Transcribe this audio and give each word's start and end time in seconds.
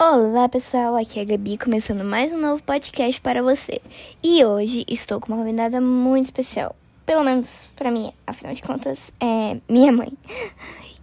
Olá 0.00 0.48
pessoal, 0.48 0.94
aqui 0.94 1.18
é 1.18 1.22
a 1.22 1.24
Gabi 1.24 1.58
começando 1.58 2.04
mais 2.04 2.32
um 2.32 2.38
novo 2.38 2.62
podcast 2.62 3.20
para 3.20 3.42
você. 3.42 3.80
E 4.22 4.44
hoje 4.44 4.84
estou 4.86 5.18
com 5.18 5.32
uma 5.32 5.42
convidada 5.42 5.80
muito 5.80 6.26
especial, 6.26 6.76
pelo 7.04 7.24
menos 7.24 7.68
para 7.74 7.90
mim, 7.90 8.12
afinal 8.24 8.52
de 8.52 8.62
contas, 8.62 9.10
é 9.18 9.58
minha 9.68 9.90
mãe. 9.90 10.12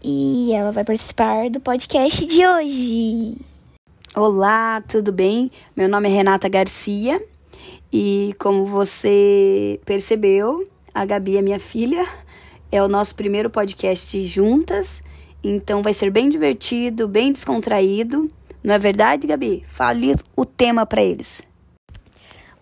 E 0.01 0.53
ela 0.53 0.71
vai 0.71 0.85
participar 0.85 1.49
do 1.49 1.59
podcast 1.59 2.25
de 2.25 2.47
hoje. 2.47 3.37
Olá, 4.15 4.81
tudo 4.87 5.11
bem? 5.11 5.51
Meu 5.75 5.89
nome 5.89 6.07
é 6.07 6.11
Renata 6.13 6.47
Garcia 6.47 7.21
e 7.91 8.33
como 8.39 8.65
você 8.65 9.77
percebeu, 9.83 10.69
a 10.93 11.03
Gabi 11.03 11.35
é 11.35 11.41
minha 11.41 11.59
filha. 11.59 12.07
É 12.71 12.81
o 12.81 12.87
nosso 12.87 13.13
primeiro 13.13 13.49
podcast 13.49 14.21
juntas, 14.21 15.03
então 15.43 15.83
vai 15.83 15.91
ser 15.91 16.09
bem 16.09 16.29
divertido, 16.29 17.09
bem 17.09 17.33
descontraído. 17.33 18.31
Não 18.65 18.73
é 18.73 18.79
verdade, 18.79 19.27
Gabi? 19.27 19.63
Fale 19.67 20.15
o 20.35 20.43
tema 20.43 20.87
para 20.87 20.99
eles. 20.99 21.43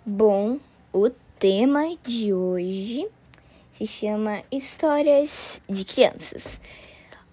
Bom, 0.06 0.60
o 0.92 1.10
tema 1.40 1.96
de 2.04 2.34
hoje 2.34 3.08
se 3.72 3.88
chama 3.88 4.44
Histórias 4.52 5.62
de 5.70 5.86
Crianças. 5.86 6.60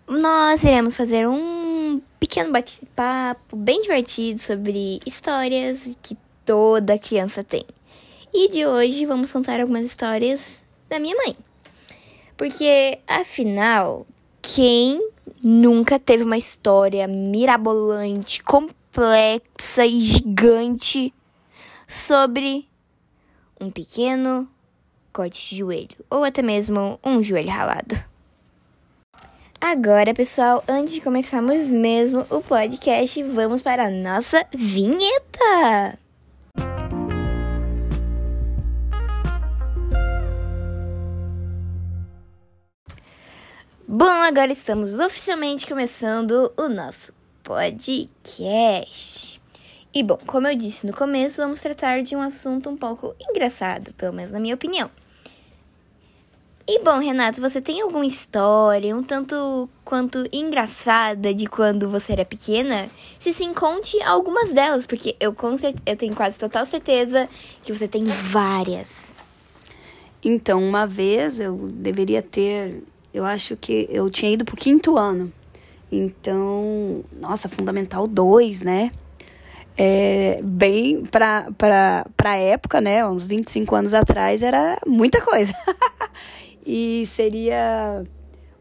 Nós 0.07 0.63
iremos 0.63 0.95
fazer 0.95 1.27
um 1.27 2.01
pequeno 2.21 2.53
bate-papo 2.53 3.57
bem 3.57 3.83
divertido 3.83 4.39
sobre 4.39 5.01
histórias 5.05 5.81
que 6.01 6.17
toda 6.45 6.97
criança 6.97 7.43
tem. 7.43 7.65
E 8.33 8.49
de 8.51 8.65
hoje 8.67 9.05
vamos 9.05 9.33
contar 9.33 9.59
algumas 9.59 9.85
histórias 9.85 10.63
da 10.89 11.01
minha 11.01 11.17
mãe. 11.17 11.37
Porque, 12.37 13.01
afinal, 13.09 14.07
quem 14.41 15.10
nunca 15.43 15.99
teve 15.99 16.23
uma 16.23 16.37
história 16.37 17.07
mirabolante, 17.07 18.43
complexa 18.43 19.87
e 19.87 20.01
gigante 20.01 21.15
sobre 21.87 22.69
um 23.61 23.71
pequeno 23.71 24.49
corte 25.13 25.51
de 25.51 25.57
joelho 25.59 25.97
ou 26.09 26.25
até 26.25 26.43
mesmo 26.43 26.99
um 27.05 27.23
joelho 27.23 27.51
ralado. 27.51 28.11
Agora, 29.61 30.15
pessoal, 30.15 30.65
antes 30.67 30.95
de 30.95 31.01
começarmos 31.03 31.71
mesmo 31.71 32.25
o 32.31 32.41
podcast, 32.41 33.23
vamos 33.23 33.61
para 33.61 33.87
a 33.87 33.91
nossa 33.91 34.43
vinheta. 34.55 35.99
Bom, 43.93 44.05
agora 44.05 44.53
estamos 44.53 45.01
oficialmente 45.01 45.67
começando 45.67 46.53
o 46.57 46.69
nosso 46.69 47.13
podcast. 47.43 49.43
E 49.93 50.01
bom, 50.05 50.17
como 50.29 50.47
eu 50.47 50.55
disse 50.55 50.87
no 50.87 50.93
começo, 50.93 51.43
vamos 51.43 51.59
tratar 51.59 52.01
de 52.01 52.15
um 52.15 52.23
assunto 52.23 52.71
um 52.71 52.77
pouco 52.77 53.17
engraçado, 53.21 53.93
pelo 53.95 54.13
menos 54.13 54.31
na 54.31 54.39
minha 54.39 54.55
opinião. 54.55 54.89
E 56.69 56.79
bom, 56.85 57.01
Renato, 57.01 57.41
você 57.41 57.61
tem 57.61 57.81
alguma 57.81 58.07
história 58.07 58.97
um 58.97 59.03
tanto 59.03 59.69
quanto 59.85 60.25
engraçada 60.33 61.35
de 61.35 61.47
quando 61.47 61.91
você 61.91 62.13
era 62.13 62.25
pequena? 62.25 62.87
Se 63.19 63.33
sim, 63.33 63.53
conte 63.53 64.01
algumas 64.05 64.53
delas, 64.53 64.87
porque 64.87 65.17
eu, 65.19 65.35
com 65.35 65.57
eu 65.85 65.97
tenho 65.97 66.15
quase 66.15 66.39
total 66.39 66.65
certeza 66.65 67.29
que 67.61 67.73
você 67.73 67.89
tem 67.89 68.05
várias. 68.05 69.17
Então, 70.23 70.63
uma 70.63 70.87
vez 70.87 71.41
eu 71.41 71.57
deveria 71.73 72.23
ter 72.23 72.85
eu 73.13 73.25
acho 73.25 73.57
que 73.57 73.89
eu 73.91 74.09
tinha 74.11 74.33
ido 74.33 74.45
pro 74.45 74.57
quinto 74.57 74.97
ano. 74.97 75.33
Então, 75.91 77.05
nossa, 77.21 77.49
Fundamental 77.49 78.07
2, 78.07 78.63
né? 78.63 78.93
É, 79.77 80.41
bem 80.43 81.05
pra, 81.05 81.51
pra, 81.57 82.07
pra 82.17 82.37
época, 82.37 82.81
né? 82.81 83.05
Uns 83.07 83.25
25 83.25 83.75
anos 83.75 83.95
atrás, 83.95 84.43
era 84.43 84.79
muita 84.87 85.21
coisa. 85.21 85.55
e 86.65 87.05
seria 87.07 88.05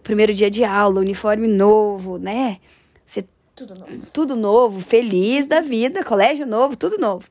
primeiro 0.02 0.34
dia 0.34 0.50
de 0.50 0.64
aula, 0.64 1.00
uniforme 1.00 1.48
novo, 1.48 2.18
né? 2.18 2.58
Ser 3.06 3.26
tudo 3.56 3.76
novo. 3.76 4.08
Tudo 4.12 4.36
novo, 4.36 4.80
feliz 4.80 5.46
da 5.46 5.62
vida, 5.62 6.04
colégio 6.04 6.48
novo, 6.48 6.76
tudo 6.76 6.98
novo. 6.98 7.28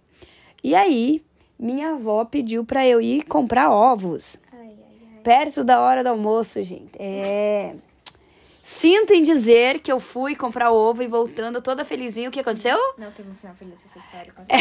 E 0.63 0.75
aí, 0.75 1.23
minha 1.59 1.95
avó 1.95 2.25
pediu 2.25 2.65
para 2.65 2.87
eu 2.87 3.01
ir 3.01 3.25
comprar 3.25 3.71
ovos 3.71 4.39
perto 5.29 5.63
da 5.63 5.79
hora 5.79 6.03
do 6.03 6.09
almoço, 6.09 6.65
gente. 6.65 6.93
É. 6.99 7.75
Sinto 8.63 9.13
em 9.13 9.23
dizer 9.23 9.79
que 9.81 9.93
eu 9.93 10.01
fui 10.01 10.35
comprar 10.35 10.73
ovo 10.73 11.03
e 11.03 11.07
voltando 11.07 11.61
toda 11.61 11.85
felizinha. 11.85 12.31
O 12.31 12.33
que 12.33 12.41
aconteceu? 12.41 12.79
Não 12.97 13.13
teve 13.13 13.29
um 13.29 13.35
final 13.35 13.55
feliz 13.55 13.79
essa 13.85 13.99
história. 13.99 14.33
É. 14.49 14.57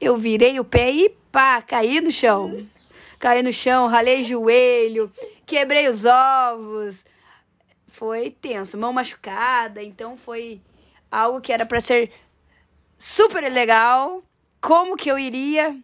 eu 0.00 0.16
virei 0.16 0.58
o 0.58 0.64
pé 0.64 0.90
e 0.90 1.10
pá, 1.30 1.60
caí 1.60 2.00
no 2.00 2.10
chão. 2.10 2.66
Caí 3.18 3.42
no 3.42 3.52
chão, 3.52 3.88
ralei 3.88 4.22
joelho, 4.22 5.12
quebrei 5.44 5.86
os 5.86 6.06
ovos. 6.06 7.04
Foi 7.88 8.30
tenso, 8.30 8.78
mão 8.78 8.90
machucada. 8.90 9.82
Então 9.82 10.16
foi 10.16 10.62
algo 11.10 11.42
que 11.42 11.52
era 11.52 11.66
para 11.66 11.80
ser 11.80 12.10
super 12.96 13.52
legal. 13.52 14.22
Como 14.62 14.96
que 14.96 15.10
eu 15.10 15.18
iria 15.18 15.78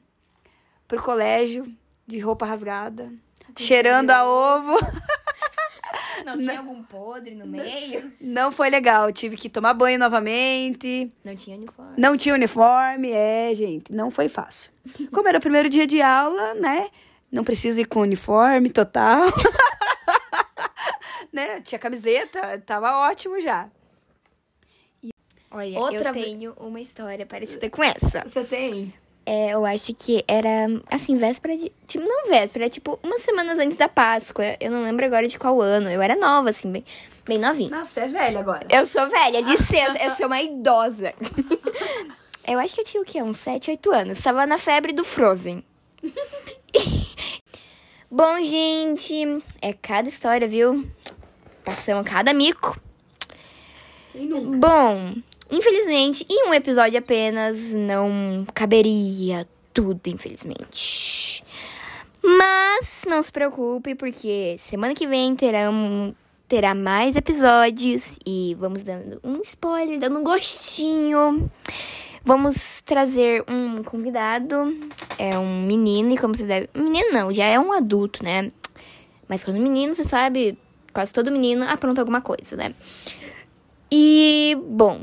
pro 0.88 1.02
colégio 1.02 1.70
de 2.06 2.18
roupa 2.18 2.46
rasgada? 2.46 3.12
Cheirando 3.56 4.10
a 4.10 4.24
ovo. 4.24 4.78
Não 6.24 6.38
tinha 6.38 6.58
algum 6.58 6.82
podre 6.84 7.34
no 7.34 7.46
meio? 7.46 8.12
Não 8.20 8.52
foi 8.52 8.70
legal. 8.70 9.10
Tive 9.12 9.36
que 9.36 9.48
tomar 9.48 9.74
banho 9.74 9.98
novamente. 9.98 11.12
Não 11.24 11.34
tinha 11.34 11.56
uniforme. 11.56 11.92
Não 11.98 12.16
tinha 12.16 12.34
uniforme, 12.34 13.10
é, 13.10 13.52
gente. 13.54 13.92
Não 13.92 14.10
foi 14.10 14.28
fácil. 14.28 14.70
Como 15.12 15.28
era 15.28 15.38
o 15.38 15.40
primeiro 15.40 15.68
dia 15.68 15.86
de 15.86 16.00
aula, 16.00 16.54
né? 16.54 16.88
Não 17.30 17.42
precisa 17.42 17.80
ir 17.80 17.86
com 17.86 18.00
uniforme 18.00 18.70
total. 18.70 19.32
né? 21.32 21.60
Tinha 21.60 21.78
camiseta, 21.78 22.58
tava 22.60 23.08
ótimo 23.08 23.40
já. 23.40 23.68
Olha, 25.50 25.78
Outra 25.78 26.10
eu 26.10 26.12
tenho 26.12 26.52
uma 26.58 26.80
história 26.80 27.26
parecida 27.26 27.68
com 27.68 27.82
essa. 27.82 28.22
Você 28.26 28.44
tem? 28.44 28.94
É, 29.24 29.50
eu 29.50 29.64
acho 29.64 29.94
que 29.94 30.24
era, 30.26 30.66
assim, 30.90 31.16
véspera 31.16 31.56
de. 31.56 31.70
Tipo, 31.86 32.04
não 32.04 32.28
véspera, 32.28 32.66
é 32.66 32.68
tipo 32.68 32.98
umas 33.02 33.22
semanas 33.22 33.58
antes 33.58 33.76
da 33.76 33.88
Páscoa. 33.88 34.44
Eu 34.60 34.70
não 34.70 34.82
lembro 34.82 35.04
agora 35.06 35.28
de 35.28 35.38
qual 35.38 35.60
ano. 35.60 35.88
Eu 35.88 36.02
era 36.02 36.16
nova, 36.16 36.50
assim, 36.50 36.70
bem, 36.72 36.84
bem 37.24 37.38
novinha. 37.38 37.70
Nossa, 37.70 37.92
você 37.92 38.00
é 38.00 38.08
velha 38.08 38.40
agora. 38.40 38.66
Eu 38.70 38.84
sou 38.84 39.08
velha, 39.08 39.40
licença, 39.40 39.96
eu 40.02 40.10
sou 40.12 40.26
uma 40.26 40.42
idosa. 40.42 41.14
eu 42.46 42.58
acho 42.58 42.74
que 42.74 42.80
eu 42.80 42.84
tinha 42.84 43.02
o 43.02 43.06
quê? 43.06 43.22
Uns 43.22 43.36
7, 43.36 43.70
8 43.70 43.92
anos. 43.92 44.20
Tava 44.20 44.44
na 44.46 44.58
febre 44.58 44.92
do 44.92 45.04
Frozen. 45.04 45.64
Bom, 48.10 48.42
gente, 48.42 49.42
é 49.62 49.72
cada 49.72 50.08
história, 50.08 50.46
viu? 50.48 50.86
Passamos 51.64 52.04
cada 52.04 52.34
mico. 52.34 52.76
Quem 54.12 54.26
nunca? 54.26 54.58
Bom. 54.58 55.14
Infelizmente, 55.52 56.24
em 56.30 56.48
um 56.48 56.54
episódio 56.54 56.98
apenas 56.98 57.74
não 57.74 58.46
caberia 58.54 59.46
tudo, 59.74 60.00
infelizmente. 60.06 61.44
Mas 62.24 63.04
não 63.06 63.20
se 63.20 63.30
preocupe, 63.30 63.94
porque 63.94 64.56
semana 64.58 64.94
que 64.94 65.06
vem 65.06 65.36
terão, 65.36 66.14
terá 66.48 66.74
mais 66.74 67.16
episódios 67.16 68.18
e 68.26 68.56
vamos 68.58 68.82
dando 68.82 69.20
um 69.22 69.42
spoiler, 69.42 69.98
dando 69.98 70.20
um 70.20 70.24
gostinho. 70.24 71.50
Vamos 72.24 72.80
trazer 72.80 73.44
um 73.46 73.82
convidado, 73.82 74.74
é 75.18 75.36
um 75.38 75.66
menino, 75.66 76.12
e 76.12 76.16
como 76.16 76.34
você 76.34 76.44
deve. 76.44 76.70
Menino 76.72 77.12
não, 77.12 77.30
já 77.30 77.44
é 77.44 77.60
um 77.60 77.72
adulto, 77.72 78.24
né? 78.24 78.50
Mas 79.28 79.44
quando 79.44 79.60
menino, 79.60 79.94
você 79.94 80.04
sabe, 80.04 80.56
quase 80.94 81.12
todo 81.12 81.30
menino 81.30 81.68
apronta 81.68 82.00
alguma 82.00 82.22
coisa, 82.22 82.56
né? 82.56 82.74
E, 83.90 84.56
bom, 84.64 85.02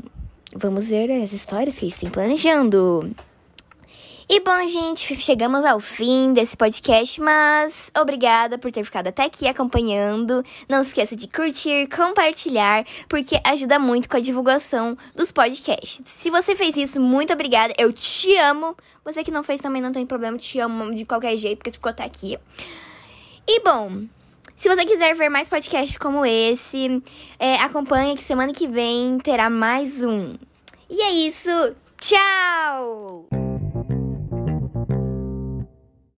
vamos 0.54 0.90
ver 0.90 1.10
as 1.10 1.32
histórias 1.32 1.78
que 1.78 1.86
estão 1.86 2.10
planejando. 2.10 3.10
E 4.32 4.38
bom, 4.38 4.68
gente, 4.68 5.16
chegamos 5.16 5.64
ao 5.64 5.80
fim 5.80 6.32
desse 6.32 6.56
podcast, 6.56 7.20
mas 7.20 7.90
obrigada 8.00 8.56
por 8.56 8.70
ter 8.70 8.84
ficado 8.84 9.08
até 9.08 9.24
aqui 9.24 9.48
acompanhando. 9.48 10.44
Não 10.68 10.84
se 10.84 10.90
esqueça 10.90 11.16
de 11.16 11.26
curtir, 11.26 11.88
compartilhar, 11.88 12.86
porque 13.08 13.40
ajuda 13.44 13.80
muito 13.80 14.08
com 14.08 14.16
a 14.16 14.20
divulgação 14.20 14.96
dos 15.16 15.32
podcasts. 15.32 16.02
Se 16.04 16.30
você 16.30 16.54
fez 16.54 16.76
isso, 16.76 17.00
muito 17.00 17.32
obrigada. 17.32 17.74
Eu 17.76 17.92
te 17.92 18.32
amo. 18.36 18.76
Você 19.04 19.24
que 19.24 19.32
não 19.32 19.42
fez 19.42 19.60
também 19.60 19.82
não 19.82 19.90
tem 19.90 20.06
problema, 20.06 20.38
te 20.38 20.60
amo 20.60 20.94
de 20.94 21.04
qualquer 21.04 21.36
jeito, 21.36 21.58
porque 21.58 21.72
ficou 21.72 21.90
até 21.90 22.04
aqui. 22.04 22.38
E 23.48 23.60
bom, 23.64 24.04
se 24.60 24.68
você 24.68 24.84
quiser 24.84 25.14
ver 25.14 25.30
mais 25.30 25.48
podcasts 25.48 25.96
como 25.96 26.22
esse, 26.26 27.02
é, 27.38 27.54
acompanhe 27.54 28.14
que 28.14 28.22
semana 28.22 28.52
que 28.52 28.68
vem 28.68 29.16
terá 29.16 29.48
mais 29.48 30.04
um. 30.04 30.34
E 30.90 31.00
é 31.00 31.10
isso. 31.12 31.48
Tchau! 31.98 33.39